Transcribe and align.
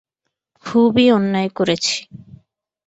খুবই 0.65 1.05
অন্যায় 1.11 1.49
করেছি। 1.49 1.95